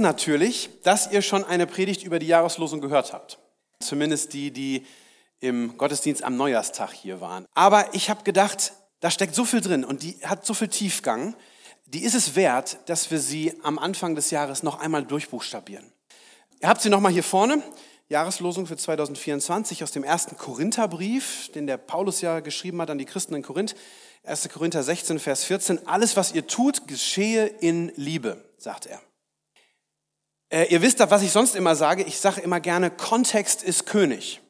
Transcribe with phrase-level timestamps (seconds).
[0.00, 3.38] Natürlich, dass ihr schon eine Predigt über die Jahreslosung gehört habt.
[3.80, 4.86] Zumindest die, die
[5.40, 7.46] im Gottesdienst am Neujahrstag hier waren.
[7.54, 11.34] Aber ich habe gedacht, da steckt so viel drin und die hat so viel Tiefgang,
[11.86, 15.92] die ist es wert, dass wir sie am Anfang des Jahres noch einmal durchbuchstabieren.
[16.60, 17.62] Ihr habt sie nochmal hier vorne.
[18.08, 23.04] Jahreslosung für 2024 aus dem ersten Korintherbrief, den der Paulus ja geschrieben hat an die
[23.04, 23.74] Christen in Korinth.
[24.24, 24.48] 1.
[24.48, 25.86] Korinther 16, Vers 14.
[25.86, 29.00] Alles, was ihr tut, geschehe in Liebe, sagt er.
[30.50, 32.02] Äh, ihr wisst, was ich sonst immer sage.
[32.02, 34.40] Ich sage immer gerne, Kontext ist König.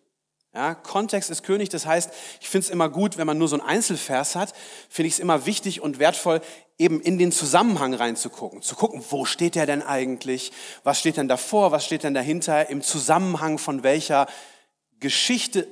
[0.53, 3.57] Ja, Kontext ist König, das heißt, ich finde es immer gut, wenn man nur so
[3.57, 4.53] einen Einzelvers hat,
[4.89, 6.41] finde ich es immer wichtig und wertvoll,
[6.77, 8.61] eben in den Zusammenhang reinzugucken.
[8.61, 10.51] Zu gucken, wo steht der denn eigentlich?
[10.83, 11.71] Was steht denn davor?
[11.71, 12.69] Was steht denn dahinter?
[12.69, 14.27] Im Zusammenhang von welcher
[14.99, 15.69] Geschichte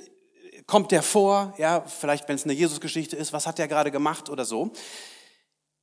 [0.65, 1.53] kommt der vor?
[1.57, 4.71] Ja, vielleicht wenn es eine Jesusgeschichte ist, was hat der gerade gemacht oder so.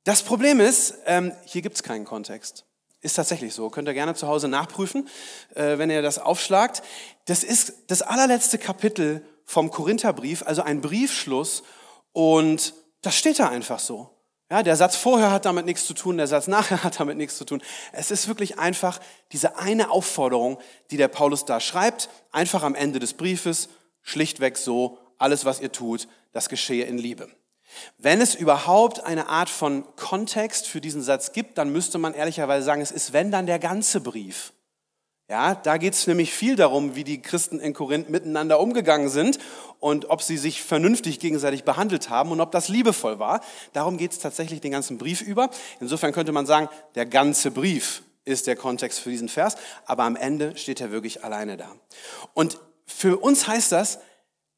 [0.05, 2.65] Das Problem ist, ähm, hier gibt es keinen Kontext.
[3.01, 3.69] Ist tatsächlich so.
[3.69, 5.07] Könnt ihr gerne zu Hause nachprüfen,
[5.53, 6.81] äh, wenn ihr das aufschlagt.
[7.25, 11.63] Das ist das allerletzte Kapitel vom Korintherbrief, also ein Briefschluss.
[12.11, 14.09] Und das steht da einfach so.
[14.49, 17.37] Ja, der Satz vorher hat damit nichts zu tun, der Satz nachher hat damit nichts
[17.37, 17.61] zu tun.
[17.91, 18.99] Es ist wirklich einfach
[19.31, 20.57] diese eine Aufforderung,
[20.89, 23.69] die der Paulus da schreibt, einfach am Ende des Briefes,
[24.01, 27.29] schlichtweg so, alles was ihr tut, das geschehe in Liebe.
[27.97, 32.65] Wenn es überhaupt eine Art von Kontext für diesen Satz gibt, dann müsste man ehrlicherweise
[32.65, 34.53] sagen, es ist wenn dann der ganze Brief.
[35.29, 39.39] Ja, da geht es nämlich viel darum, wie die Christen in Korinth miteinander umgegangen sind
[39.79, 43.41] und ob sie sich vernünftig gegenseitig behandelt haben und ob das liebevoll war.
[43.73, 45.49] Darum geht es tatsächlich den ganzen Brief über.
[45.81, 50.15] Insofern könnte man sagen, der ganze Brief ist der Kontext für diesen Vers, aber am
[50.15, 51.69] Ende steht er wirklich alleine da.
[52.33, 53.99] Und für uns heißt das,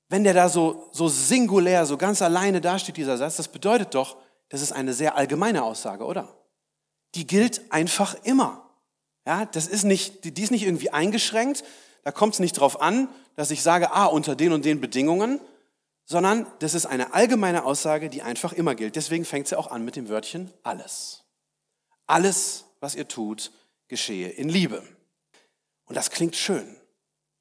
[0.10, 4.18] wenn der da so, so singulär, so ganz alleine dasteht, dieser Satz, das bedeutet doch,
[4.50, 6.36] das ist eine sehr allgemeine Aussage, oder?
[7.16, 8.70] Die gilt einfach immer.
[9.26, 11.64] Ja, das ist nicht, die ist nicht irgendwie eingeschränkt.
[12.04, 15.40] Da kommt es nicht drauf an, dass ich sage, ah, unter den und den Bedingungen,
[16.06, 18.96] sondern das ist eine allgemeine Aussage, die einfach immer gilt.
[18.96, 21.24] Deswegen fängt sie auch an mit dem Wörtchen alles.
[22.08, 23.52] Alles, was ihr tut,
[23.88, 24.82] geschehe in Liebe.
[25.86, 26.76] Und das klingt schön.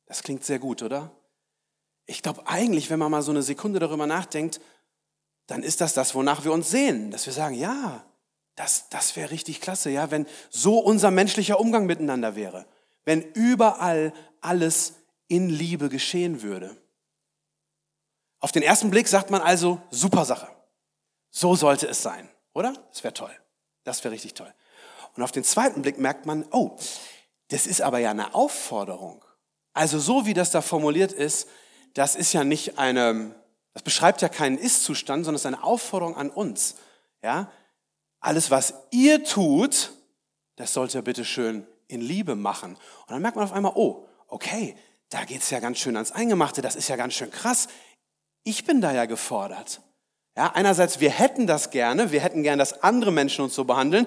[0.04, 1.10] Das klingt sehr gut, oder?
[2.10, 4.60] Ich glaube eigentlich, wenn man mal so eine Sekunde darüber nachdenkt,
[5.46, 8.02] dann ist das das, wonach wir uns sehen, dass wir sagen, ja,
[8.54, 12.66] das, das wäre richtig klasse, ja, wenn so unser menschlicher Umgang miteinander wäre,
[13.04, 14.94] wenn überall alles
[15.28, 16.80] in Liebe geschehen würde.
[18.40, 20.48] Auf den ersten Blick sagt man also, super Sache.
[21.30, 22.72] So sollte es sein, oder?
[22.90, 23.36] Das wäre toll.
[23.84, 24.52] Das wäre richtig toll.
[25.14, 26.78] Und auf den zweiten Blick merkt man, oh,
[27.48, 29.22] das ist aber ja eine Aufforderung.
[29.74, 31.48] Also so wie das da formuliert ist,
[31.98, 33.34] das ist ja nicht eine,
[33.74, 36.76] das beschreibt ja keinen Ist-Zustand, sondern es ist eine Aufforderung an uns.
[37.22, 37.50] Ja?
[38.20, 39.92] Alles, was ihr tut,
[40.54, 42.74] das sollt ihr bitte schön in Liebe machen.
[42.74, 44.76] Und dann merkt man auf einmal, oh, okay,
[45.08, 47.66] da geht's ja ganz schön ans Eingemachte, das ist ja ganz schön krass.
[48.44, 49.80] Ich bin da ja gefordert.
[50.36, 54.06] Ja, einerseits, wir hätten das gerne, wir hätten gerne, dass andere Menschen uns so behandeln,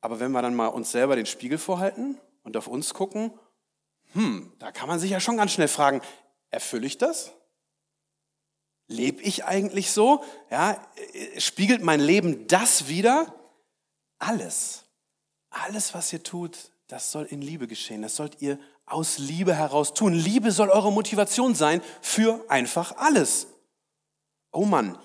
[0.00, 3.32] aber wenn wir dann mal uns selber den Spiegel vorhalten und auf uns gucken,
[4.14, 6.00] hm, da kann man sich ja schon ganz schnell fragen,
[6.56, 7.32] Erfülle ich das?
[8.88, 10.24] Lebe ich eigentlich so?
[10.50, 10.82] Ja,
[11.36, 13.34] spiegelt mein Leben das wieder?
[14.18, 14.86] Alles,
[15.50, 18.00] alles, was ihr tut, das soll in Liebe geschehen.
[18.00, 20.14] Das sollt ihr aus Liebe heraus tun.
[20.14, 23.48] Liebe soll eure Motivation sein für einfach alles.
[24.50, 24.98] Oh Mann.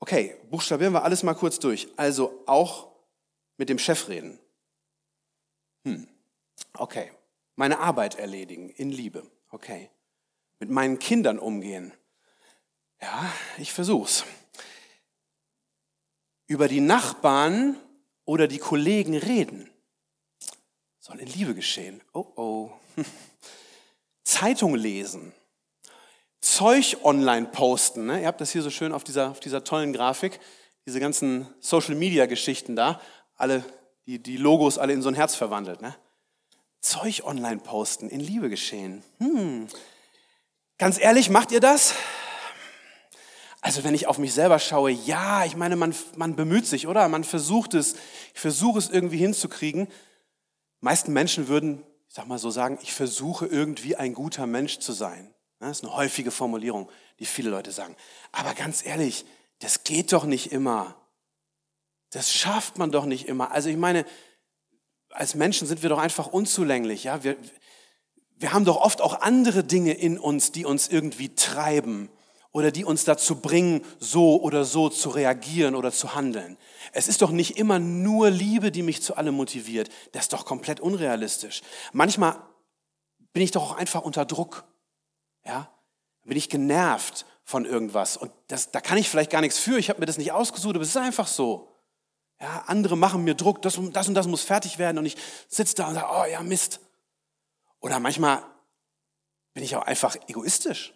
[0.00, 1.88] Okay, buchstabieren wir alles mal kurz durch.
[1.96, 2.92] Also auch
[3.56, 4.38] mit dem Chef reden.
[5.86, 6.06] Hm.
[6.74, 7.10] Okay.
[7.56, 9.26] Meine Arbeit erledigen in Liebe.
[9.48, 9.88] Okay
[10.60, 11.92] mit meinen Kindern umgehen?
[13.00, 14.24] Ja, ich versuch's.
[16.46, 17.76] Über die Nachbarn
[18.24, 19.70] oder die Kollegen reden.
[21.00, 22.02] Soll in Liebe geschehen.
[22.12, 22.70] Oh oh.
[24.22, 25.32] Zeitung lesen.
[26.40, 28.06] Zeug online posten.
[28.06, 28.20] Ne?
[28.20, 30.38] Ihr habt das hier so schön auf dieser, auf dieser tollen Grafik.
[30.86, 33.00] Diese ganzen Social Media Geschichten da.
[33.36, 33.64] Alle,
[34.06, 35.80] die, die Logos alle in so ein Herz verwandelt.
[35.80, 35.94] Ne?
[36.80, 39.02] Zeug online posten, in Liebe geschehen.
[39.18, 39.68] Hm.
[40.80, 41.94] Ganz ehrlich, macht ihr das?
[43.60, 47.06] Also wenn ich auf mich selber schaue, ja, ich meine, man, man bemüht sich, oder?
[47.08, 47.96] Man versucht es,
[48.32, 49.88] ich versuche es irgendwie hinzukriegen.
[50.80, 54.92] meisten Menschen würden, ich sag mal so sagen, ich versuche irgendwie ein guter Mensch zu
[54.92, 55.34] sein.
[55.58, 56.88] Das ist eine häufige Formulierung,
[57.18, 57.94] die viele Leute sagen.
[58.32, 59.26] Aber ganz ehrlich,
[59.58, 60.96] das geht doch nicht immer.
[62.08, 63.50] Das schafft man doch nicht immer.
[63.50, 64.06] Also ich meine,
[65.10, 67.04] als Menschen sind wir doch einfach unzulänglich.
[67.04, 67.22] Ja?
[67.22, 67.36] Wir,
[68.40, 72.08] wir haben doch oft auch andere Dinge in uns, die uns irgendwie treiben
[72.52, 76.56] oder die uns dazu bringen, so oder so zu reagieren oder zu handeln.
[76.92, 79.90] Es ist doch nicht immer nur Liebe, die mich zu allem motiviert.
[80.12, 81.60] Das ist doch komplett unrealistisch.
[81.92, 82.36] Manchmal
[83.34, 84.64] bin ich doch auch einfach unter Druck.
[85.44, 85.70] Ja?
[86.24, 89.78] Bin ich genervt von irgendwas und das, da kann ich vielleicht gar nichts für.
[89.78, 91.68] Ich habe mir das nicht ausgesucht, aber es ist einfach so.
[92.40, 95.16] Ja, andere machen mir Druck, das, das und das muss fertig werden und ich
[95.46, 96.80] sitze da und sage, oh ja, Mist.
[97.80, 98.42] Oder manchmal
[99.54, 100.94] bin ich auch einfach egoistisch.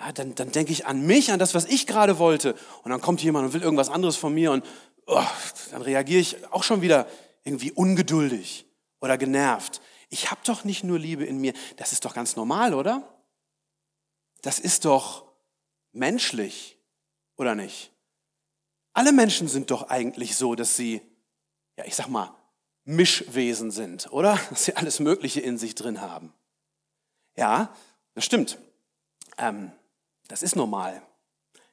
[0.00, 2.54] Ja, dann, dann denke ich an mich, an das, was ich gerade wollte.
[2.82, 4.64] Und dann kommt jemand und will irgendwas anderes von mir und
[5.06, 5.24] oh,
[5.70, 7.08] dann reagiere ich auch schon wieder
[7.44, 8.66] irgendwie ungeduldig
[9.00, 9.80] oder genervt.
[10.10, 11.52] Ich habe doch nicht nur Liebe in mir.
[11.76, 13.02] Das ist doch ganz normal, oder?
[14.42, 15.32] Das ist doch
[15.92, 16.78] menschlich,
[17.36, 17.92] oder nicht?
[18.92, 21.02] Alle Menschen sind doch eigentlich so, dass sie,
[21.76, 22.34] ja, ich sag mal,
[22.88, 24.40] Mischwesen sind, oder?
[24.50, 26.32] Dass sie alles Mögliche in sich drin haben.
[27.36, 27.74] Ja,
[28.14, 28.58] das stimmt.
[29.36, 29.70] Ähm,
[30.28, 31.02] das ist normal.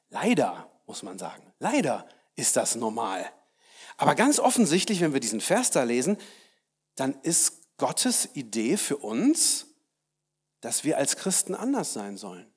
[0.09, 3.25] Leider, muss man sagen, leider ist das normal.
[3.97, 6.17] Aber ganz offensichtlich, wenn wir diesen Vers da lesen,
[6.95, 9.67] dann ist Gottes Idee für uns,
[10.59, 12.53] dass wir als Christen anders sein sollen.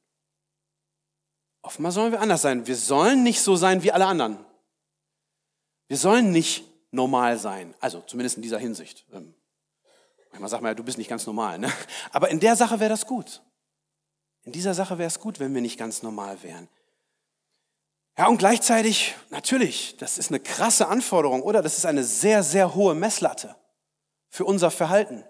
[1.63, 2.67] Offenbar sollen wir anders sein.
[2.67, 4.45] Wir sollen nicht so sein wie alle anderen.
[5.87, 7.75] Wir sollen nicht normal sein.
[7.81, 9.05] Also zumindest in dieser Hinsicht.
[9.13, 9.35] Ähm,
[10.31, 11.59] manchmal sagt man ja, du bist nicht ganz normal.
[11.59, 11.73] Ne?
[12.13, 13.43] Aber in der Sache wäre das gut.
[14.45, 16.69] In dieser Sache wäre es gut, wenn wir nicht ganz normal wären.
[18.17, 21.63] Ja, und gleichzeitig, natürlich, das ist eine krasse Anforderung, oder?
[21.63, 23.55] Das ist eine sehr, sehr hohe Messlatte
[24.29, 25.25] für unser Verhalten,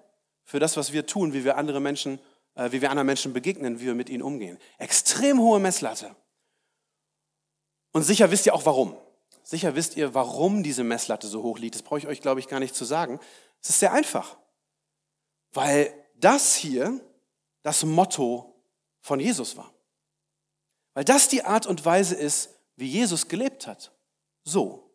[0.45, 2.19] für das, was wir tun, wie wir andere Menschen,
[2.55, 4.59] äh, wie wir anderen Menschen begegnen, wie wir mit ihnen umgehen.
[4.79, 6.15] Extrem hohe Messlatte.
[7.93, 8.97] Und sicher wisst ihr auch warum.
[9.49, 11.75] Sicher wisst ihr, warum diese Messlatte so hoch liegt.
[11.75, 13.19] Das brauche ich euch, glaube ich, gar nicht zu sagen.
[13.62, 14.37] Es ist sehr einfach.
[15.55, 17.00] Weil das hier
[17.62, 18.62] das Motto
[19.00, 19.73] von Jesus war.
[20.93, 23.91] Weil das die Art und Weise ist, wie Jesus gelebt hat.
[24.45, 24.91] So,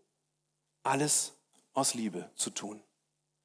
[0.83, 1.33] alles
[1.73, 2.83] aus Liebe zu tun.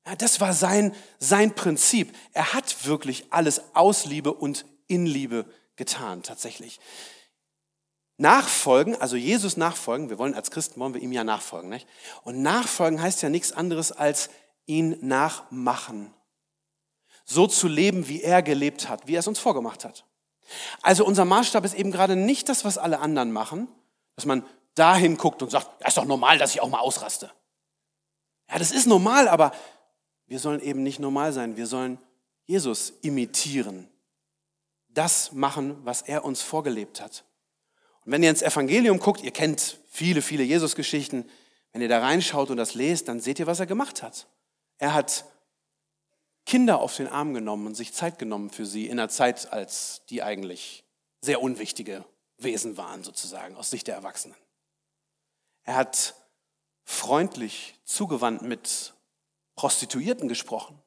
[0.05, 2.15] Ja, das war sein, sein Prinzip.
[2.35, 5.47] Er hat wirklich alles aus Liebe und in Liebe
[5.77, 6.81] getan, tatsächlich.
[8.21, 11.71] Nachfolgen, also Jesus nachfolgen, wir wollen als Christen, wollen wir ihm ja nachfolgen.
[11.71, 11.87] Nicht?
[12.25, 14.29] Und nachfolgen heißt ja nichts anderes als
[14.67, 16.13] ihn nachmachen.
[17.25, 20.05] So zu leben, wie er gelebt hat, wie er es uns vorgemacht hat.
[20.83, 23.69] Also unser Maßstab ist eben gerade nicht das, was alle anderen machen,
[24.17, 24.45] dass man
[24.75, 27.31] dahin guckt und sagt, das ist doch normal, dass ich auch mal ausraste.
[28.51, 29.53] Ja, das ist normal, aber
[30.27, 31.57] wir sollen eben nicht normal sein.
[31.57, 31.99] Wir sollen
[32.47, 33.89] Jesus imitieren.
[34.89, 37.25] Das machen, was er uns vorgelebt hat.
[38.09, 41.29] Und wenn ihr ins Evangelium guckt, ihr kennt viele, viele Jesus-Geschichten,
[41.73, 44.27] wenn ihr da reinschaut und das lest, dann seht ihr, was er gemacht hat.
[44.79, 45.27] Er hat
[46.47, 50.07] Kinder auf den Arm genommen und sich Zeit genommen für sie in einer Zeit, als
[50.09, 50.85] die eigentlich
[51.21, 52.03] sehr unwichtige
[52.39, 54.39] Wesen waren, sozusagen, aus Sicht der Erwachsenen.
[55.65, 56.15] Er hat
[56.85, 58.95] freundlich zugewandt mit
[59.55, 60.83] Prostituierten gesprochen,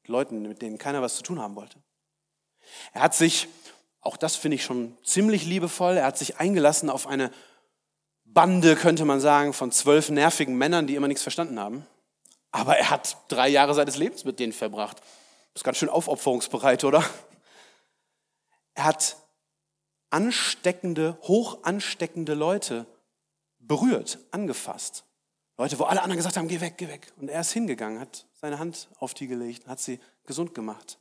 [0.00, 1.76] mit Leuten, mit denen keiner was zu tun haben wollte.
[2.94, 3.46] Er hat sich,
[4.00, 7.30] auch das finde ich schon ziemlich liebevoll, er hat sich eingelassen auf eine
[8.24, 11.86] Bande, könnte man sagen, von zwölf nervigen Männern, die immer nichts verstanden haben.
[12.52, 15.00] Aber er hat drei Jahre seines Lebens mit denen verbracht.
[15.54, 17.04] Ist ganz schön aufopferungsbereit, oder?
[18.74, 19.16] Er hat
[20.10, 22.86] ansteckende, hoch ansteckende Leute
[23.58, 25.04] berührt, angefasst.
[25.58, 27.12] Leute, wo alle anderen gesagt haben, geh weg, geh weg.
[27.18, 30.98] Und er ist hingegangen, hat seine Hand auf die gelegt, hat sie gesund gemacht.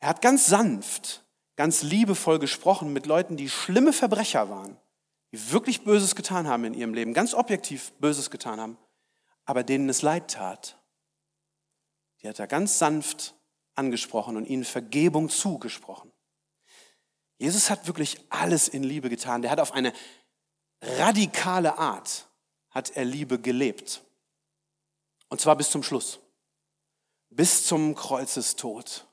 [0.00, 1.22] Er hat ganz sanft,
[1.56, 4.76] ganz liebevoll gesprochen mit Leuten, die schlimme Verbrecher waren,
[5.32, 8.78] die wirklich Böses getan haben in ihrem Leben, ganz objektiv Böses getan haben
[9.46, 10.76] aber denen es leid tat.
[12.20, 13.34] Die hat er ganz sanft
[13.74, 16.12] angesprochen und ihnen Vergebung zugesprochen.
[17.38, 19.42] Jesus hat wirklich alles in Liebe getan.
[19.42, 19.92] Der hat auf eine
[20.80, 22.26] radikale Art,
[22.70, 24.02] hat er Liebe gelebt.
[25.28, 26.18] Und zwar bis zum Schluss.
[27.30, 29.06] Bis zum Kreuzestod.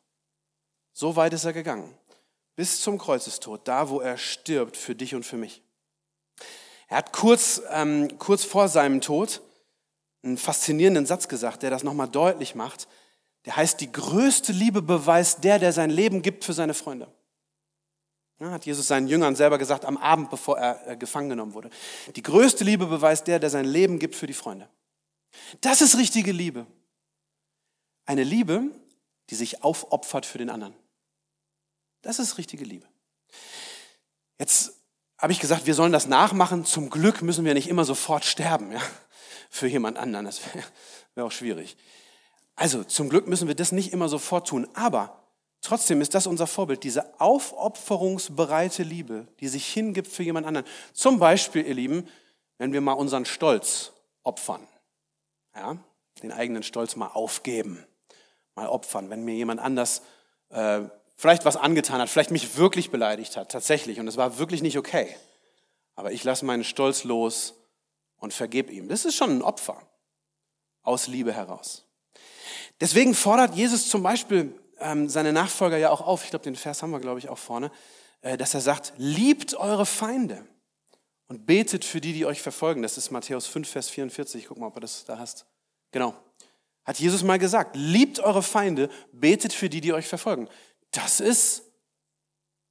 [0.94, 1.96] So weit ist er gegangen.
[2.56, 5.62] Bis zum Kreuzestod, da wo er stirbt für dich und für mich.
[6.88, 9.42] Er hat kurz, ähm, kurz vor seinem Tod
[10.24, 12.88] einen faszinierenden Satz gesagt, der das nochmal deutlich macht.
[13.46, 17.12] Der heißt, die größte Liebe beweist der, der sein Leben gibt für seine Freunde.
[18.40, 21.70] Ja, hat Jesus seinen Jüngern selber gesagt am Abend, bevor er äh, gefangen genommen wurde.
[22.16, 24.70] Die größte Liebe beweist der, der sein Leben gibt für die Freunde.
[25.62, 26.66] Das ist richtige Liebe.
[28.06, 28.64] Eine Liebe,
[29.30, 30.76] die sich aufopfert für den anderen.
[32.04, 32.86] Das ist richtige Liebe.
[34.38, 34.74] Jetzt
[35.18, 36.66] habe ich gesagt, wir sollen das nachmachen.
[36.66, 38.82] Zum Glück müssen wir nicht immer sofort sterben ja,
[39.50, 40.26] für jemand anderen.
[40.26, 40.66] Das wäre
[41.16, 41.78] wär auch schwierig.
[42.56, 44.68] Also zum Glück müssen wir das nicht immer sofort tun.
[44.74, 45.24] Aber
[45.62, 50.68] trotzdem ist das unser Vorbild, diese aufopferungsbereite Liebe, die sich hingibt für jemand anderen.
[50.92, 52.08] Zum Beispiel, ihr Lieben,
[52.58, 53.94] wenn wir mal unseren Stolz
[54.24, 54.68] opfern.
[55.56, 55.78] Ja,
[56.22, 57.86] den eigenen Stolz mal aufgeben,
[58.56, 59.10] mal opfern.
[59.10, 60.02] Wenn mir jemand anders
[60.50, 60.82] äh,
[61.24, 64.78] vielleicht was angetan hat, vielleicht mich wirklich beleidigt hat, tatsächlich, und es war wirklich nicht
[64.78, 65.16] okay.
[65.96, 67.54] Aber ich lasse meinen Stolz los
[68.18, 68.90] und vergebe ihm.
[68.90, 69.82] Das ist schon ein Opfer
[70.82, 71.86] aus Liebe heraus.
[72.82, 76.84] Deswegen fordert Jesus zum Beispiel ähm, seine Nachfolger ja auch auf, ich glaube, den Vers
[76.84, 77.72] haben wir, glaube ich, auch vorne,
[78.20, 80.46] äh, dass er sagt, liebt eure Feinde
[81.28, 82.82] und betet für die, die euch verfolgen.
[82.82, 84.46] Das ist Matthäus 5, Vers 44.
[84.50, 85.46] Guck mal, ob du das da hast.
[85.92, 86.16] Genau.
[86.84, 90.50] Hat Jesus mal gesagt, liebt eure Feinde, betet für die, die euch verfolgen.
[90.94, 91.64] Das ist,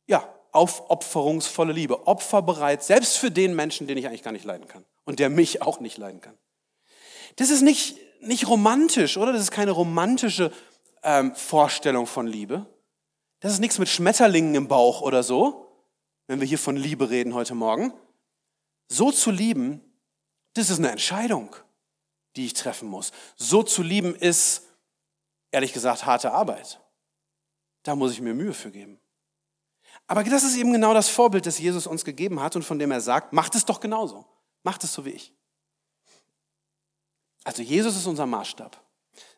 [0.06, 4.84] ja, aufopferungsvolle Liebe, opferbereit, selbst für den Menschen, den ich eigentlich gar nicht leiden kann
[5.04, 6.36] und der mich auch nicht leiden kann.
[7.36, 9.32] Das ist nicht, nicht romantisch, oder?
[9.32, 10.52] Das ist keine romantische
[11.02, 12.66] ähm, Vorstellung von Liebe.
[13.40, 15.66] Das ist nichts mit Schmetterlingen im Bauch oder so,
[16.26, 17.92] wenn wir hier von Liebe reden heute Morgen.
[18.88, 19.80] So zu lieben,
[20.54, 21.56] das ist eine Entscheidung,
[22.36, 23.10] die ich treffen muss.
[23.36, 24.64] So zu lieben ist,
[25.50, 26.78] ehrlich gesagt, harte Arbeit.
[27.82, 29.00] Da muss ich mir Mühe für geben.
[30.06, 32.90] Aber das ist eben genau das Vorbild, das Jesus uns gegeben hat und von dem
[32.90, 34.26] er sagt, macht es doch genauso.
[34.62, 35.34] Macht es so wie ich.
[37.44, 38.80] Also Jesus ist unser Maßstab.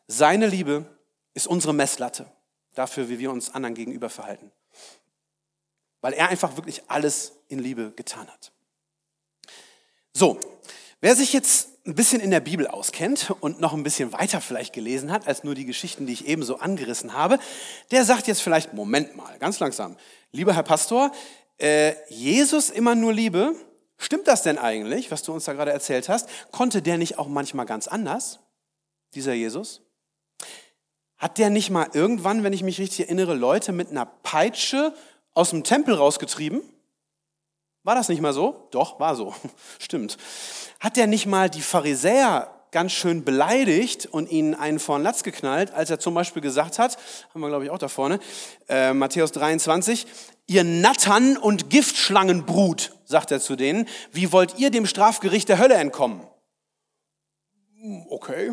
[0.07, 0.85] Seine Liebe
[1.33, 2.31] ist unsere Messlatte
[2.75, 4.51] dafür, wie wir uns anderen gegenüber verhalten.
[6.01, 8.51] Weil er einfach wirklich alles in Liebe getan hat.
[10.13, 10.39] So,
[11.01, 14.73] wer sich jetzt ein bisschen in der Bibel auskennt und noch ein bisschen weiter vielleicht
[14.73, 17.37] gelesen hat, als nur die Geschichten, die ich eben so angerissen habe,
[17.91, 19.95] der sagt jetzt vielleicht, Moment mal, ganz langsam,
[20.31, 21.11] lieber Herr Pastor,
[21.57, 23.55] äh, Jesus immer nur Liebe,
[23.97, 26.27] stimmt das denn eigentlich, was du uns da gerade erzählt hast?
[26.51, 28.39] Konnte der nicht auch manchmal ganz anders,
[29.13, 29.81] dieser Jesus?
[31.17, 34.93] Hat der nicht mal irgendwann, wenn ich mich richtig erinnere, Leute mit einer Peitsche
[35.33, 36.61] aus dem Tempel rausgetrieben?
[37.85, 38.67] War das nicht mal so?
[38.71, 39.35] Doch, war so.
[39.79, 40.17] Stimmt.
[40.79, 45.21] Hat er nicht mal die Pharisäer ganz schön beleidigt und ihnen einen vor den Latz
[45.21, 46.97] geknallt, als er zum Beispiel gesagt hat,
[47.31, 48.19] haben wir glaube ich auch da vorne,
[48.67, 50.07] äh, Matthäus 23,
[50.47, 55.75] ihr Nattern und Giftschlangenbrut, sagt er zu denen, wie wollt ihr dem Strafgericht der Hölle
[55.75, 56.25] entkommen?
[57.79, 58.51] Hm, okay.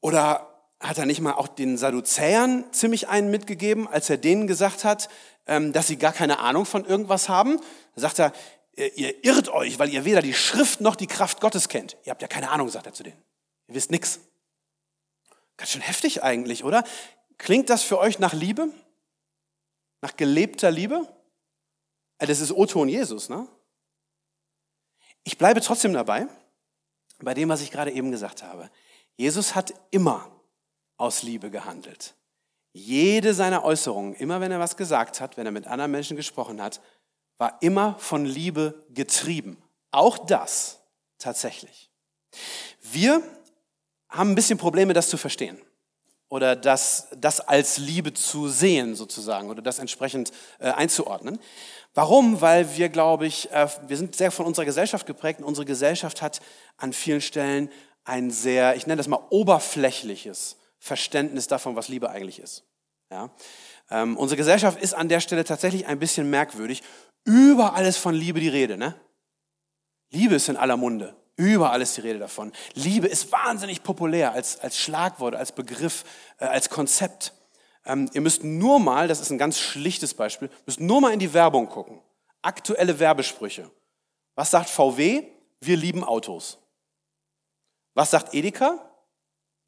[0.00, 0.49] Oder
[0.80, 5.08] hat er nicht mal auch den Sadduzäern ziemlich einen mitgegeben, als er denen gesagt hat,
[5.46, 7.60] ähm, dass sie gar keine Ahnung von irgendwas haben.
[7.94, 8.32] Da sagt er,
[8.94, 11.96] ihr irrt euch, weil ihr weder die Schrift noch die Kraft Gottes kennt.
[12.04, 13.22] Ihr habt ja keine Ahnung, sagt er zu denen.
[13.68, 14.20] Ihr wisst nichts.
[15.56, 16.84] Ganz schön heftig eigentlich, oder?
[17.36, 18.72] Klingt das für euch nach Liebe?
[20.00, 21.06] Nach gelebter Liebe?
[22.18, 23.46] Äh, das ist Otto und Jesus, ne?
[25.24, 26.26] Ich bleibe trotzdem dabei,
[27.18, 28.70] bei dem, was ich gerade eben gesagt habe.
[29.16, 30.39] Jesus hat immer
[31.00, 32.14] aus Liebe gehandelt.
[32.72, 36.62] Jede seiner Äußerungen, immer wenn er was gesagt hat, wenn er mit anderen Menschen gesprochen
[36.62, 36.80] hat,
[37.38, 39.56] war immer von Liebe getrieben.
[39.90, 40.80] Auch das
[41.18, 41.90] tatsächlich.
[42.82, 43.22] Wir
[44.08, 45.58] haben ein bisschen Probleme, das zu verstehen
[46.28, 51.40] oder das, das als Liebe zu sehen sozusagen oder das entsprechend äh, einzuordnen.
[51.94, 52.40] Warum?
[52.40, 56.22] Weil wir, glaube ich, äh, wir sind sehr von unserer Gesellschaft geprägt und unsere Gesellschaft
[56.22, 56.40] hat
[56.76, 57.70] an vielen Stellen
[58.04, 62.64] ein sehr, ich nenne das mal oberflächliches Verständnis davon, was Liebe eigentlich ist.
[63.10, 63.30] Ja?
[63.90, 66.82] Ähm, unsere Gesellschaft ist an der Stelle tatsächlich ein bisschen merkwürdig.
[67.24, 68.76] Überall ist von Liebe die Rede.
[68.76, 68.94] Ne?
[70.10, 71.14] Liebe ist in aller Munde.
[71.36, 72.52] Überall ist die Rede davon.
[72.74, 76.04] Liebe ist wahnsinnig populär als, als Schlagwort, als Begriff,
[76.38, 77.34] äh, als Konzept.
[77.84, 81.18] Ähm, ihr müsst nur mal, das ist ein ganz schlichtes Beispiel, müsst nur mal in
[81.18, 82.00] die Werbung gucken.
[82.42, 83.70] Aktuelle Werbesprüche.
[84.34, 85.24] Was sagt VW?
[85.60, 86.58] Wir lieben Autos.
[87.94, 88.89] Was sagt Edeka?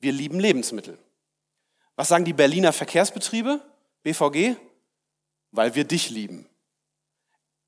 [0.03, 0.99] Wir lieben Lebensmittel.
[1.95, 3.61] Was sagen die Berliner Verkehrsbetriebe,
[4.03, 4.57] BVG?
[5.53, 6.49] Weil wir dich lieben.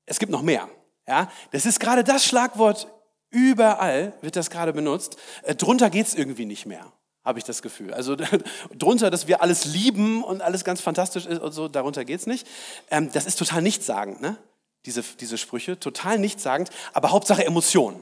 [0.05, 0.69] Es gibt noch mehr.
[1.07, 2.91] Ja, das ist gerade das Schlagwort.
[3.29, 5.15] Überall wird das gerade benutzt.
[5.43, 6.91] Äh, drunter geht's irgendwie nicht mehr,
[7.23, 7.93] habe ich das Gefühl.
[7.93, 8.17] Also
[8.77, 12.45] drunter, dass wir alles lieben und alles ganz fantastisch ist und so, darunter geht's nicht.
[12.91, 14.37] Ähm, das ist total nichtssagend, ne?
[14.85, 18.01] Diese, diese Sprüche, total nichtssagend, aber Hauptsache Emotionen.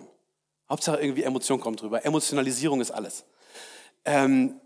[0.69, 2.03] Hauptsache irgendwie Emotion kommt drüber.
[2.03, 3.25] Emotionalisierung ist alles.
[4.05, 4.59] Ähm,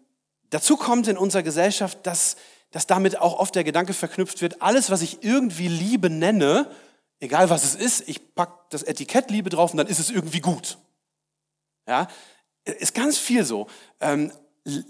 [0.49, 2.35] dazu kommt in unserer Gesellschaft, dass,
[2.71, 6.69] dass damit auch oft der Gedanke verknüpft wird, alles, was ich irgendwie Liebe nenne,
[7.19, 10.41] egal was es ist, ich packe das Etikett Liebe drauf und dann ist es irgendwie
[10.41, 10.77] gut.
[11.87, 12.07] Ja,
[12.65, 13.67] ist ganz viel so.
[14.01, 14.31] Ähm,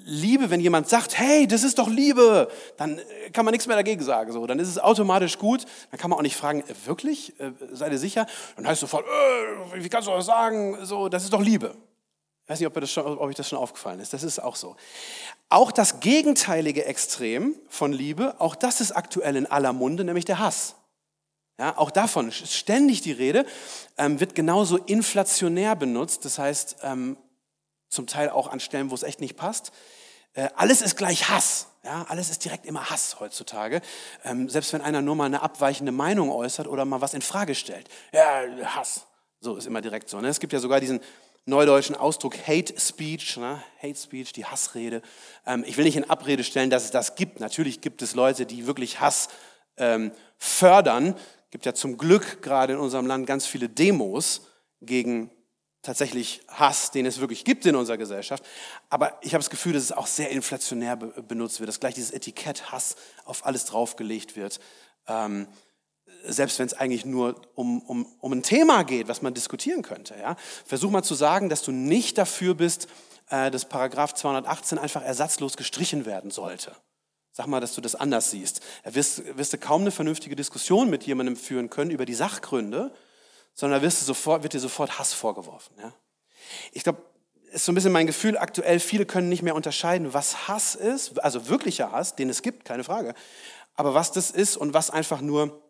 [0.06, 3.76] Liebe, wenn jemand sagt, hey, das ist doch Liebe, dann äh, kann man nichts mehr
[3.76, 4.32] dagegen sagen.
[4.32, 5.66] So, dann ist es automatisch gut.
[5.92, 7.40] Dann kann man auch nicht fragen, äh, wirklich?
[7.40, 8.26] Äh, seid ihr sicher?
[8.56, 10.84] Dann heißt sofort, äh, wie kannst du das sagen?
[10.84, 11.76] So, das ist doch Liebe.
[12.48, 14.14] Ich weiß nicht, ob, schon, ob euch das schon aufgefallen ist.
[14.14, 14.78] Das ist auch so.
[15.50, 20.40] Auch das gegenteilige Extrem von Liebe, auch das ist aktuell in aller Munde, nämlich der
[20.40, 20.76] Hass.
[21.60, 23.46] Ja, auch davon ist ständig die Rede,
[23.98, 26.24] ähm, wird genauso inflationär benutzt.
[26.24, 27.18] Das heißt, ähm,
[27.90, 29.74] zum Teil auch an Stellen, wo es echt nicht passt.
[30.32, 31.68] Äh, alles ist gleich Hass.
[31.84, 33.82] Ja, alles ist direkt immer Hass heutzutage.
[34.24, 37.56] Ähm, selbst wenn einer nur mal eine abweichende Meinung äußert oder mal was in Frage
[37.56, 37.90] stellt.
[38.14, 39.06] Ja, Hass.
[39.42, 40.22] So ist immer direkt so.
[40.22, 40.30] Ne?
[40.30, 41.02] Es gibt ja sogar diesen
[41.48, 43.64] neudeutschen Ausdruck Hate Speech, ne?
[43.82, 45.02] Hate Speech, die Hassrede.
[45.46, 47.40] Ähm, ich will nicht in Abrede stellen, dass es das gibt.
[47.40, 49.30] Natürlich gibt es Leute, die wirklich Hass
[49.78, 51.16] ähm, fördern.
[51.50, 54.42] Gibt ja zum Glück gerade in unserem Land ganz viele Demos
[54.82, 55.32] gegen
[55.82, 58.44] tatsächlich Hass, den es wirklich gibt in unserer Gesellschaft.
[58.90, 62.12] Aber ich habe das Gefühl, dass es auch sehr inflationär benutzt wird, dass gleich dieses
[62.12, 64.60] Etikett Hass auf alles draufgelegt wird.
[65.08, 65.48] Ähm,
[66.26, 70.16] selbst wenn es eigentlich nur um, um, um ein Thema geht, was man diskutieren könnte.
[70.20, 70.36] Ja?
[70.66, 72.88] Versuch mal zu sagen, dass du nicht dafür bist,
[73.30, 76.76] äh, dass Paragraph 218 einfach ersatzlos gestrichen werden sollte.
[77.32, 78.62] Sag mal, dass du das anders siehst.
[78.84, 82.92] Da wirst, wirst du kaum eine vernünftige Diskussion mit jemandem führen können über die Sachgründe,
[83.54, 85.76] sondern wirst du sofort, wird dir sofort Hass vorgeworfen.
[85.80, 85.94] Ja?
[86.72, 87.02] Ich glaube,
[87.52, 91.20] ist so ein bisschen mein Gefühl aktuell, viele können nicht mehr unterscheiden, was Hass ist,
[91.24, 93.14] also wirklicher Hass, den es gibt, keine Frage,
[93.76, 95.62] aber was das ist und was einfach nur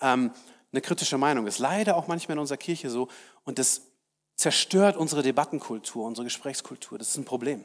[0.00, 0.32] ähm,
[0.72, 1.58] eine kritische Meinung ist.
[1.58, 3.08] Leider auch manchmal in unserer Kirche so
[3.44, 3.82] und das
[4.36, 6.98] zerstört unsere Debattenkultur, unsere Gesprächskultur.
[6.98, 7.64] Das ist ein Problem.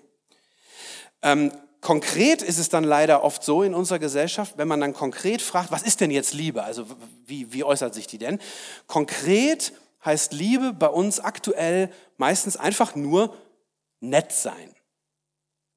[1.21, 1.51] Ähm,
[1.83, 5.69] Konkret ist es dann leider oft so in unserer Gesellschaft, wenn man dann konkret fragt,
[5.69, 6.63] was ist denn jetzt Liebe?
[6.63, 6.87] Also
[7.25, 8.39] wie, wie äußert sich die denn?
[8.87, 9.73] Konkret
[10.05, 13.35] heißt Liebe bei uns aktuell meistens einfach nur
[13.99, 14.73] nett sein.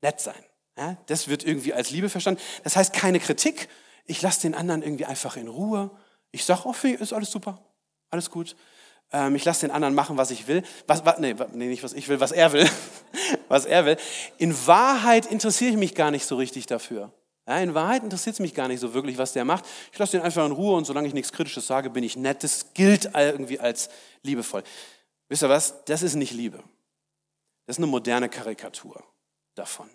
[0.00, 0.44] Nett sein.
[0.78, 2.40] Ja, das wird irgendwie als Liebe verstanden.
[2.62, 3.68] Das heißt keine Kritik.
[4.04, 5.90] Ich lasse den anderen irgendwie einfach in Ruhe.
[6.36, 7.58] Ich sage, oh, ist alles super,
[8.10, 8.56] alles gut.
[9.10, 10.62] Ähm, ich lasse den anderen machen, was ich will.
[10.86, 12.68] Was, was, nee, nee, nicht was ich will, was er will.
[13.48, 13.96] was er will.
[14.36, 17.10] In Wahrheit interessiere ich mich gar nicht so richtig dafür.
[17.48, 19.64] Ja, in Wahrheit interessiert es mich gar nicht so wirklich, was der macht.
[19.92, 22.44] Ich lasse den einfach in Ruhe und solange ich nichts Kritisches sage, bin ich nett.
[22.44, 23.88] Das gilt irgendwie als
[24.22, 24.62] liebevoll.
[25.30, 25.84] Wisst ihr was?
[25.86, 26.58] Das ist nicht Liebe.
[27.64, 29.02] Das ist eine moderne Karikatur
[29.54, 29.88] davon.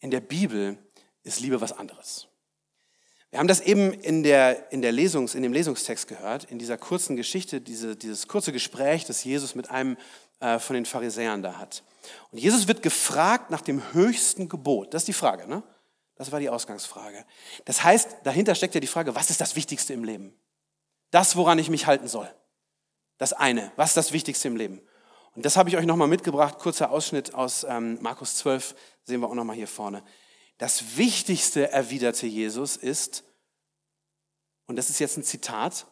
[0.00, 0.76] In der Bibel
[1.22, 2.28] ist Liebe was anderes.
[3.32, 6.76] Wir haben das eben in, der, in, der Lesungs, in dem Lesungstext gehört, in dieser
[6.76, 9.96] kurzen Geschichte, diese, dieses kurze Gespräch, das Jesus mit einem
[10.40, 11.82] äh, von den Pharisäern da hat.
[12.30, 14.92] Und Jesus wird gefragt nach dem höchsten Gebot.
[14.92, 15.62] Das ist die Frage, ne?
[16.16, 17.24] Das war die Ausgangsfrage.
[17.64, 20.34] Das heißt, dahinter steckt ja die Frage, was ist das Wichtigste im Leben?
[21.10, 22.30] Das, woran ich mich halten soll.
[23.16, 24.82] Das eine, was ist das Wichtigste im Leben?
[25.34, 29.28] Und das habe ich euch nochmal mitgebracht, kurzer Ausschnitt aus ähm, Markus 12, sehen wir
[29.30, 30.02] auch nochmal hier vorne.
[30.62, 33.24] Das Wichtigste, erwiderte Jesus, ist,
[34.68, 35.88] und das ist jetzt ein Zitat,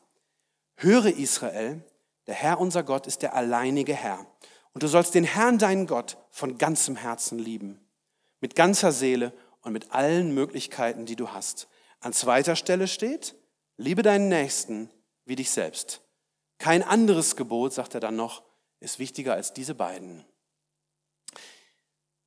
[0.77, 1.83] höre Israel,
[2.29, 4.25] der Herr unser Gott ist der alleinige Herr.
[4.73, 7.85] Und du sollst den Herrn, deinen Gott, von ganzem Herzen lieben,
[8.39, 11.67] mit ganzer Seele und mit allen Möglichkeiten, die du hast.
[11.99, 13.35] An zweiter Stelle steht,
[13.77, 14.89] liebe deinen Nächsten
[15.25, 16.01] wie dich selbst.
[16.59, 18.45] Kein anderes Gebot, sagt er dann noch,
[18.79, 20.25] ist wichtiger als diese beiden.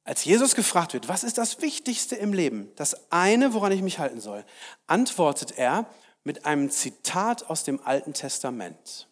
[0.06, 4.00] Als Jesus gefragt wird, was ist das Wichtigste im Leben, das eine, woran ich mich
[4.00, 4.44] halten soll,
[4.86, 5.86] antwortet er
[6.24, 9.08] mit einem Zitat aus dem Alten Testament.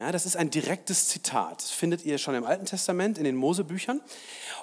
[0.00, 1.62] Ja, das ist ein direktes Zitat.
[1.62, 4.00] Das findet ihr schon im Alten Testament, in den Mosebüchern.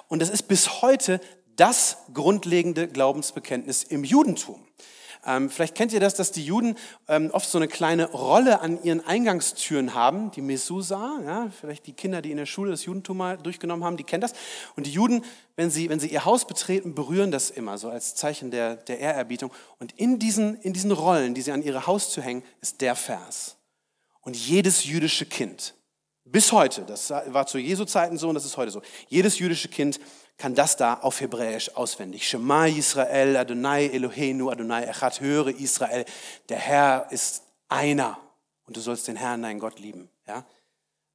[0.08, 1.20] Und das ist bis heute
[1.56, 4.66] das grundlegende Glaubensbekenntnis im Judentum.
[5.26, 6.76] Ähm, vielleicht kennt ihr das, dass die Juden
[7.08, 11.92] ähm, oft so eine kleine Rolle an ihren Eingangstüren haben, die Mesusa, ja, vielleicht die
[11.92, 14.34] Kinder, die in der Schule das Judentum mal durchgenommen haben, die kennen das.
[14.76, 15.24] Und die Juden,
[15.56, 19.00] wenn sie, wenn sie ihr Haus betreten, berühren das immer so als Zeichen der, der
[19.00, 19.50] Ehrerbietung.
[19.80, 23.56] Und in diesen, in diesen Rollen, die sie an ihre Haustür hängen, ist der Vers.
[24.20, 25.74] Und jedes jüdische Kind,
[26.24, 29.68] bis heute, das war zu Jesu Zeiten so und das ist heute so, jedes jüdische
[29.68, 30.00] Kind
[30.36, 32.28] kann das da auf Hebräisch auswendig.
[32.28, 36.04] Shema Israel, Adonai Eloheinu, Adonai Echad, höre Israel,
[36.48, 38.18] der Herr ist einer
[38.66, 40.10] und du sollst den Herrn, deinen Gott lieben.
[40.26, 40.44] Ja?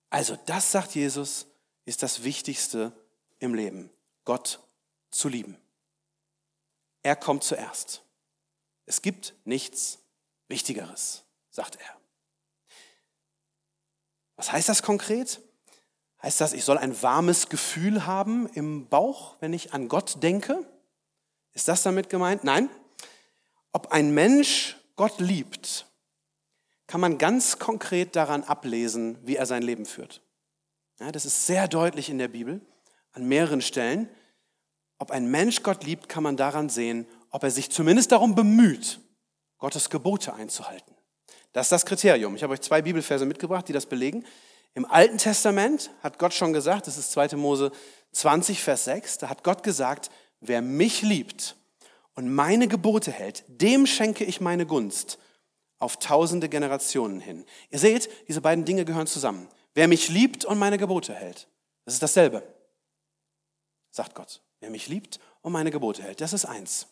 [0.09, 1.47] Also das, sagt Jesus,
[1.85, 2.91] ist das Wichtigste
[3.39, 3.89] im Leben,
[4.25, 4.59] Gott
[5.11, 5.57] zu lieben.
[7.03, 8.03] Er kommt zuerst.
[8.85, 9.99] Es gibt nichts
[10.47, 11.97] Wichtigeres, sagt er.
[14.35, 15.39] Was heißt das konkret?
[16.23, 20.63] Heißt das, ich soll ein warmes Gefühl haben im Bauch, wenn ich an Gott denke?
[21.53, 22.43] Ist das damit gemeint?
[22.43, 22.69] Nein.
[23.71, 25.87] Ob ein Mensch Gott liebt,
[26.87, 30.21] kann man ganz konkret daran ablesen, wie er sein Leben führt.
[30.99, 32.61] Ja, das ist sehr deutlich in der Bibel,
[33.13, 34.09] an mehreren Stellen.
[34.99, 38.99] ob ein Mensch Gott liebt, kann man daran sehen, ob er sich zumindest darum bemüht,
[39.57, 40.93] Gottes Gebote einzuhalten.
[41.53, 42.35] Das ist das Kriterium.
[42.35, 44.23] Ich habe euch zwei Bibelverse mitgebracht, die das belegen.
[44.73, 47.35] Im Alten Testament hat Gott schon gesagt, das ist 2.
[47.35, 47.71] Mose
[48.13, 51.55] 20, Vers 6, da hat Gott gesagt, wer mich liebt
[52.15, 55.17] und meine Gebote hält, dem schenke ich meine Gunst
[55.79, 57.45] auf tausende Generationen hin.
[57.69, 59.47] Ihr seht, diese beiden Dinge gehören zusammen.
[59.73, 61.47] Wer mich liebt und meine Gebote hält,
[61.85, 62.43] das ist dasselbe,
[63.89, 64.41] sagt Gott.
[64.59, 66.87] Wer mich liebt und meine Gebote hält, das ist eins.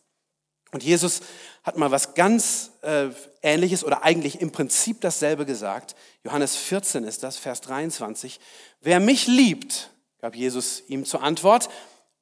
[0.71, 1.21] Und Jesus
[1.63, 3.09] hat mal was ganz äh,
[3.41, 5.95] Ähnliches oder eigentlich im Prinzip dasselbe gesagt.
[6.23, 8.39] Johannes 14 ist das, Vers 23.
[8.81, 11.69] Wer mich liebt, gab Jesus ihm zur Antwort,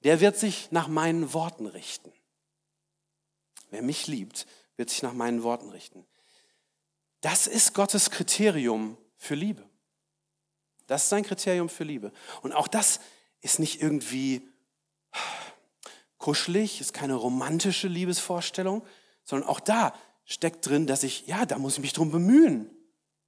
[0.03, 2.13] der wird sich nach meinen Worten richten.
[3.69, 4.45] Wer mich liebt,
[4.77, 6.05] wird sich nach meinen Worten richten.
[7.21, 9.67] Das ist Gottes Kriterium für Liebe.
[10.85, 12.13] Das ist sein Kriterium für Liebe.
[12.41, 13.01] Und auch das
[13.41, 14.47] ist nicht irgendwie
[16.27, 18.83] kuschelig, ist keine romantische Liebesvorstellung,
[19.23, 19.93] sondern auch da
[20.25, 22.69] steckt drin, dass ich, ja, da muss ich mich drum bemühen.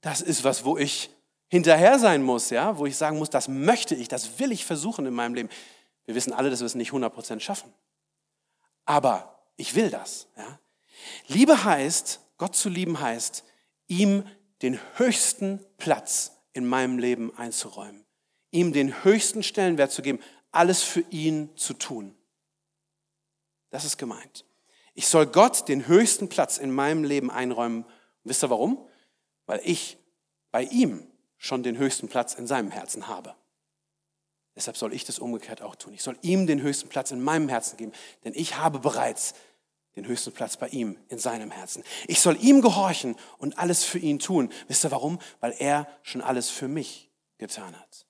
[0.01, 1.09] Das ist was, wo ich
[1.47, 5.05] hinterher sein muss, ja, wo ich sagen muss, das möchte ich, das will ich versuchen
[5.05, 5.47] in meinem Leben.
[6.07, 7.73] Wir wissen alle, dass wir es nicht 100% schaffen.
[8.83, 10.59] Aber ich will das, ja.
[11.27, 13.45] Liebe heißt, Gott zu lieben heißt,
[13.87, 14.25] ihm
[14.61, 18.05] den höchsten Platz in meinem Leben einzuräumen,
[18.51, 20.19] ihm den höchsten Stellenwert zu geben,
[20.51, 22.18] alles für ihn zu tun.
[23.69, 24.45] Das ist gemeint.
[24.93, 27.85] Ich soll Gott den höchsten Platz in meinem Leben einräumen.
[28.23, 28.85] wisst ihr warum?
[29.45, 29.97] Weil ich
[30.51, 33.35] bei ihm schon den höchsten Platz in seinem Herzen habe.
[34.55, 35.93] Deshalb soll ich das umgekehrt auch tun.
[35.93, 37.93] Ich soll ihm den höchsten Platz in meinem Herzen geben,
[38.25, 39.33] denn ich habe bereits
[39.95, 41.83] den höchsten Platz bei ihm in seinem Herzen.
[42.07, 44.51] Ich soll ihm gehorchen und alles für ihn tun.
[44.67, 45.19] Wisst ihr warum?
[45.39, 48.05] Weil er schon alles für mich getan hat.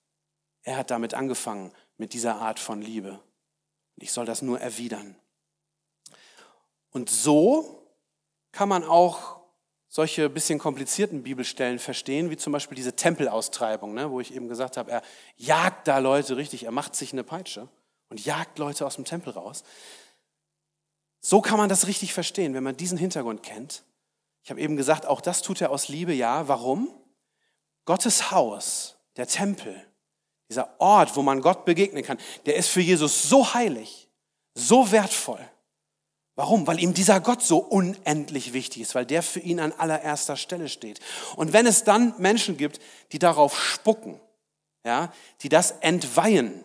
[0.64, 3.12] Er hat damit angefangen, mit dieser Art von Liebe.
[3.12, 5.16] Und ich soll das nur erwidern.
[6.92, 7.88] Und so
[8.52, 9.40] kann man auch
[9.88, 14.78] solche bisschen komplizierten Bibelstellen verstehen, wie zum Beispiel diese Tempelaustreibung, ne, wo ich eben gesagt
[14.78, 15.02] habe, er
[15.36, 17.68] jagt da Leute richtig, er macht sich eine Peitsche
[18.10, 19.64] und jagt Leute aus dem Tempel raus.
[21.22, 23.84] So kann man das richtig verstehen, wenn man diesen Hintergrund kennt.
[24.44, 26.48] Ich habe eben gesagt, auch das tut er aus Liebe, ja.
[26.48, 26.90] Warum?
[27.86, 29.76] Gottes Haus, der Tempel,
[30.50, 34.08] dieser Ort, wo man Gott begegnen kann, der ist für Jesus so heilig,
[34.54, 35.46] so wertvoll.
[36.40, 36.68] Warum?
[36.68, 40.70] Weil ihm dieser Gott so unendlich wichtig ist, weil der für ihn an allererster Stelle
[40.70, 41.02] steht.
[41.36, 42.80] Und wenn es dann Menschen gibt,
[43.12, 44.22] die darauf spucken,
[44.86, 46.64] ja, die das entweihen,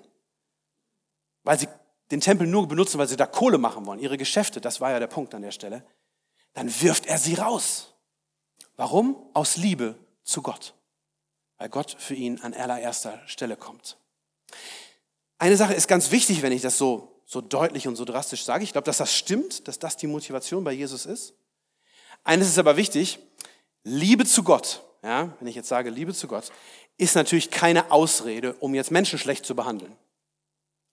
[1.42, 1.66] weil sie
[2.12, 5.00] den Tempel nur benutzen, weil sie da Kohle machen wollen, ihre Geschäfte, das war ja
[5.00, 5.84] der Punkt an der Stelle,
[6.52, 7.96] dann wirft er sie raus.
[8.76, 9.16] Warum?
[9.32, 10.74] Aus Liebe zu Gott.
[11.58, 13.98] Weil Gott für ihn an allererster Stelle kommt.
[15.38, 18.64] Eine Sache ist ganz wichtig, wenn ich das so, so deutlich und so drastisch sage.
[18.64, 21.34] Ich glaube, dass das stimmt, dass das die Motivation bei Jesus ist.
[22.22, 23.18] Eines ist aber wichtig,
[23.82, 26.50] Liebe zu Gott, ja, wenn ich jetzt sage Liebe zu Gott,
[26.96, 29.94] ist natürlich keine Ausrede, um jetzt Menschen schlecht zu behandeln.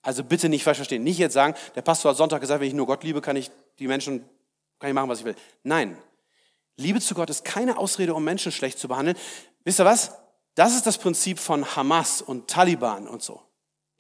[0.02, 1.04] Also bitte nicht falsch verstehen.
[1.04, 3.52] Nicht jetzt sagen, der Pastor hat Sonntag gesagt, wenn ich nur Gott liebe, kann ich
[3.80, 4.26] die Menschen,
[4.80, 5.36] kann ich machen, was ich will.
[5.64, 5.98] Nein.
[6.76, 9.18] Liebe zu Gott ist keine Ausrede, um Menschen schlecht zu behandeln.
[9.64, 10.14] Wisst ihr was?
[10.56, 13.42] Das ist das Prinzip von Hamas und Taliban und so.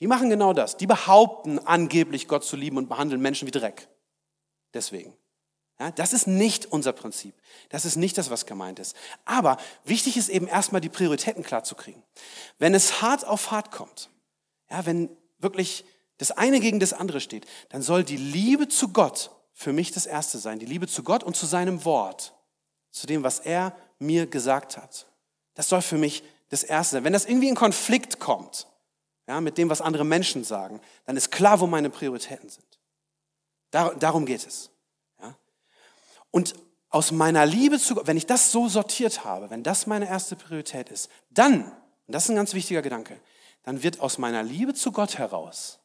[0.01, 0.75] Die machen genau das.
[0.75, 3.87] Die behaupten angeblich Gott zu lieben und behandeln Menschen wie Dreck.
[4.73, 5.13] Deswegen.
[5.79, 7.35] Ja, das ist nicht unser Prinzip.
[7.69, 8.95] Das ist nicht das, was gemeint ist.
[9.25, 12.03] Aber wichtig ist eben erstmal die Prioritäten klar zu kriegen.
[12.57, 14.09] Wenn es hart auf hart kommt,
[14.69, 15.09] ja, wenn
[15.39, 15.85] wirklich
[16.17, 20.05] das eine gegen das andere steht, dann soll die Liebe zu Gott für mich das
[20.05, 20.59] Erste sein.
[20.59, 22.33] Die Liebe zu Gott und zu seinem Wort,
[22.91, 25.07] zu dem, was er mir gesagt hat.
[25.53, 27.03] Das soll für mich das Erste sein.
[27.03, 28.67] Wenn das irgendwie in Konflikt kommt,
[29.31, 32.79] ja, mit dem, was andere Menschen sagen, dann ist klar, wo meine Prioritäten sind.
[33.69, 34.71] Dar darum geht es.
[35.21, 35.37] Ja.
[36.31, 36.53] Und
[36.89, 40.35] aus meiner Liebe zu Gott, wenn ich das so sortiert habe, wenn das meine erste
[40.35, 41.73] Priorität ist, dann, und
[42.07, 43.21] das ist ein ganz wichtiger Gedanke,
[43.63, 45.79] dann wird aus meiner Liebe zu Gott heraus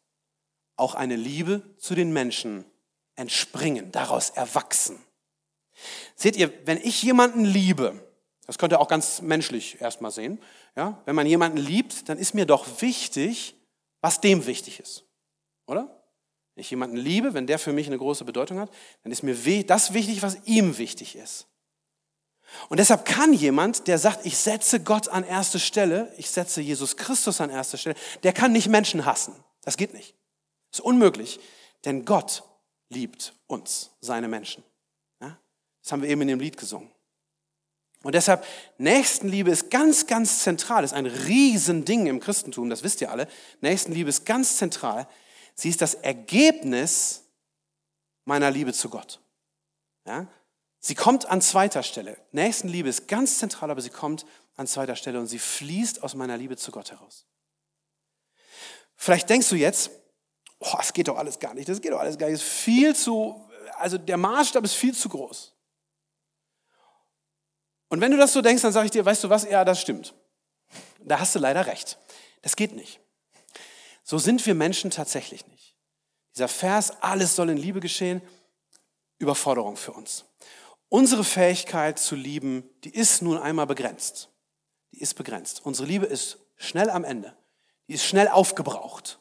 [0.74, 2.64] auch eine Liebe zu den Menschen
[3.14, 4.98] entspringen, daraus erwachsen.
[6.16, 8.05] Seht ihr, wenn ich jemanden liebe,
[8.46, 10.40] das könnt ihr auch ganz menschlich erstmal sehen,
[10.76, 13.56] ja, wenn man jemanden liebt, dann ist mir doch wichtig,
[14.00, 15.04] was dem wichtig ist.
[15.66, 16.02] Oder?
[16.54, 18.70] Wenn ich jemanden liebe, wenn der für mich eine große Bedeutung hat,
[19.02, 21.48] dann ist mir das wichtig, was ihm wichtig ist.
[22.68, 26.96] Und deshalb kann jemand, der sagt, ich setze Gott an erste Stelle, ich setze Jesus
[26.96, 29.34] Christus an erste Stelle, der kann nicht Menschen hassen.
[29.62, 30.14] Das geht nicht.
[30.70, 31.40] Das ist unmöglich,
[31.84, 32.44] denn Gott
[32.88, 34.62] liebt uns, seine Menschen.
[35.20, 35.38] Ja?
[35.82, 36.90] Das haben wir eben in dem Lied gesungen.
[38.06, 38.46] Und deshalb,
[38.78, 43.26] Nächstenliebe ist ganz, ganz zentral, ist ein Riesending im Christentum, das wisst ihr alle.
[43.62, 45.08] Nächstenliebe ist ganz zentral.
[45.56, 47.24] Sie ist das Ergebnis
[48.24, 49.18] meiner Liebe zu Gott.
[50.06, 50.28] Ja?
[50.78, 52.16] Sie kommt an zweiter Stelle.
[52.30, 56.36] Nächstenliebe ist ganz zentral, aber sie kommt an zweiter Stelle und sie fließt aus meiner
[56.36, 57.26] Liebe zu Gott heraus.
[58.94, 59.90] Vielleicht denkst du jetzt,
[60.60, 62.54] oh, das geht doch alles gar nicht, das geht doch alles gar nicht, das ist
[62.54, 63.44] viel zu,
[63.78, 65.55] also der Maßstab ist viel zu groß.
[67.88, 69.80] Und wenn du das so denkst, dann sage ich dir, weißt du was, ja, das
[69.80, 70.14] stimmt.
[71.00, 71.98] Da hast du leider recht.
[72.42, 73.00] Das geht nicht.
[74.02, 75.74] So sind wir Menschen tatsächlich nicht.
[76.34, 78.20] Dieser Vers, alles soll in Liebe geschehen,
[79.18, 80.24] Überforderung für uns.
[80.88, 84.28] Unsere Fähigkeit zu lieben, die ist nun einmal begrenzt.
[84.92, 85.64] Die ist begrenzt.
[85.64, 87.36] Unsere Liebe ist schnell am Ende.
[87.88, 89.18] Die ist schnell aufgebraucht.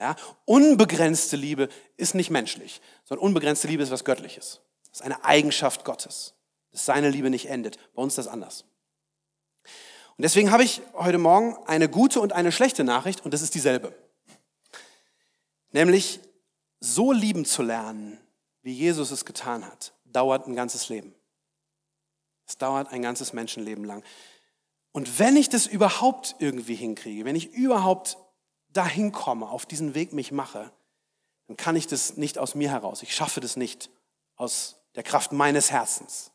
[0.00, 0.16] Ja?
[0.44, 4.60] Unbegrenzte Liebe ist nicht menschlich, sondern unbegrenzte Liebe ist was Göttliches.
[4.88, 6.34] Das ist eine Eigenschaft Gottes,
[6.72, 7.78] dass seine Liebe nicht endet.
[7.94, 8.64] Bei uns ist das anders.
[10.16, 13.54] Und deswegen habe ich heute Morgen eine gute und eine schlechte Nachricht und das ist
[13.54, 13.94] dieselbe.
[15.72, 16.20] Nämlich
[16.80, 18.18] so lieben zu lernen,
[18.62, 21.14] wie Jesus es getan hat, dauert ein ganzes Leben.
[22.46, 24.02] Es dauert ein ganzes Menschenleben lang.
[24.92, 28.18] Und wenn ich das überhaupt irgendwie hinkriege, wenn ich überhaupt
[28.72, 30.72] dahin komme, auf diesen Weg mich mache,
[31.46, 33.02] dann kann ich das nicht aus mir heraus.
[33.02, 33.90] Ich schaffe das nicht
[34.36, 36.32] aus der Kraft meines Herzens.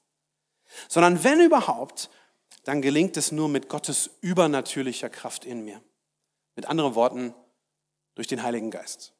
[0.88, 2.10] Sondern wenn überhaupt,
[2.64, 5.82] dann gelingt es nur mit Gottes übernatürlicher Kraft in mir.
[6.56, 7.34] Mit anderen Worten,
[8.16, 9.14] durch den Heiligen Geist,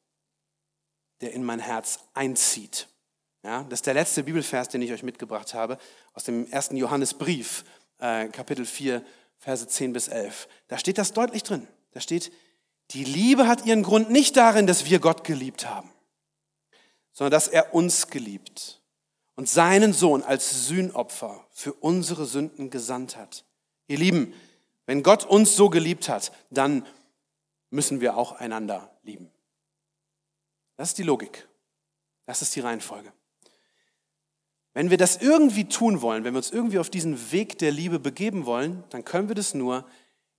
[1.20, 2.88] der in mein Herz einzieht.
[3.42, 5.78] Ja, das ist der letzte Bibelvers, den ich euch mitgebracht habe,
[6.14, 7.64] aus dem ersten Johannesbrief,
[7.98, 9.04] äh, Kapitel 4,
[9.38, 10.48] Verse 10 bis 11.
[10.68, 11.68] Da steht das deutlich drin.
[11.92, 12.32] Da steht,
[12.90, 15.92] die Liebe hat ihren Grund nicht darin, dass wir Gott geliebt haben,
[17.12, 18.80] sondern dass er uns geliebt
[19.36, 23.44] und seinen Sohn als Sühnopfer für unsere Sünden gesandt hat.
[23.86, 24.34] Ihr Lieben,
[24.86, 26.86] wenn Gott uns so geliebt hat, dann
[27.70, 29.30] müssen wir auch einander lieben.
[30.76, 31.48] Das ist die Logik.
[32.24, 33.12] Das ist die Reihenfolge.
[34.74, 37.98] Wenn wir das irgendwie tun wollen, wenn wir uns irgendwie auf diesen Weg der Liebe
[37.98, 39.86] begeben wollen, dann können wir das nur,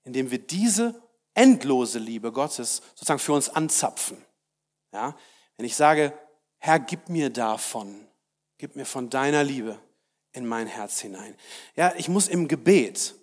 [0.03, 1.01] indem wir diese
[1.33, 4.17] endlose Liebe Gottes sozusagen für uns anzapfen.
[4.93, 5.15] Ja?
[5.55, 6.13] Wenn ich sage,
[6.59, 8.06] Herr, gib mir davon,
[8.57, 9.79] gib mir von deiner Liebe
[10.31, 11.35] in mein Herz hinein.
[11.75, 13.15] Ja, ich muss im Gebet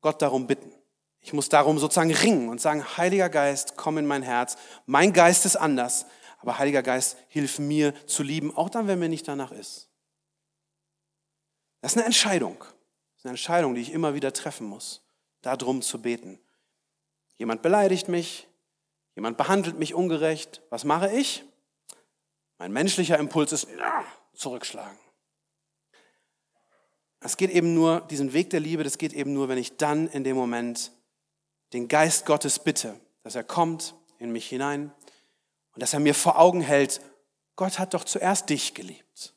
[0.00, 0.72] Gott darum bitten.
[1.20, 4.56] Ich muss darum sozusagen ringen und sagen, Heiliger Geist, komm in mein Herz.
[4.86, 6.06] Mein Geist ist anders,
[6.40, 9.88] aber Heiliger Geist, hilf mir zu lieben, auch dann, wenn mir nicht danach ist.
[11.80, 12.58] Das ist eine Entscheidung.
[12.58, 15.02] Das ist eine Entscheidung, die ich immer wieder treffen muss,
[15.42, 16.40] darum zu beten.
[17.34, 18.48] Jemand beleidigt mich,
[19.14, 20.62] jemand behandelt mich ungerecht.
[20.70, 21.44] Was mache ich?
[22.58, 23.68] Mein menschlicher Impuls ist
[24.34, 24.98] zurückschlagen.
[27.20, 30.08] Es geht eben nur, diesen Weg der Liebe, das geht eben nur, wenn ich dann
[30.08, 30.90] in dem Moment
[31.72, 34.92] den Geist Gottes bitte, dass er kommt in mich hinein
[35.74, 37.00] und dass er mir vor Augen hält,
[37.56, 39.34] Gott hat doch zuerst dich geliebt.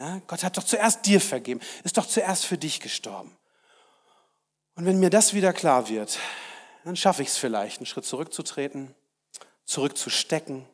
[0.00, 3.36] Ja, Gott hat doch zuerst dir vergeben, ist doch zuerst für dich gestorben.
[4.74, 6.18] Und wenn mir das wieder klar wird,
[6.84, 8.94] dann schaffe ich es vielleicht, einen Schritt zurückzutreten,
[9.64, 10.66] zurückzustecken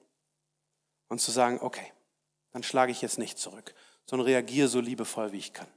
[1.08, 1.92] und zu sagen, okay,
[2.56, 3.74] dann schlage ich jetzt nicht zurück,
[4.06, 5.68] sondern reagiere so liebevoll, wie ich kann.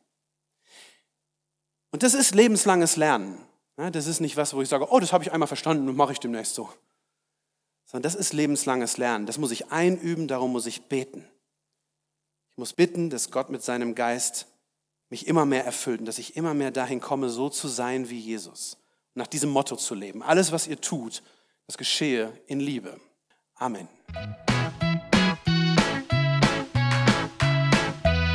[1.91, 3.37] Und das ist lebenslanges Lernen.
[3.75, 6.11] Das ist nicht was, wo ich sage, oh, das habe ich einmal verstanden und mache
[6.13, 6.69] ich demnächst so.
[7.85, 9.25] Sondern das ist lebenslanges Lernen.
[9.25, 11.27] Das muss ich einüben, darum muss ich beten
[12.59, 14.45] muss bitten, dass Gott mit seinem Geist
[15.09, 18.19] mich immer mehr erfüllt und dass ich immer mehr dahin komme, so zu sein wie
[18.19, 18.77] Jesus.
[19.15, 20.21] Nach diesem Motto zu leben.
[20.21, 21.23] Alles, was ihr tut,
[21.65, 22.99] das geschehe in Liebe.
[23.55, 23.87] Amen.